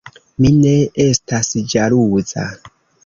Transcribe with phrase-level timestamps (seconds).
[0.43, 0.71] Mi ne
[1.05, 2.49] estas ĵaluza“.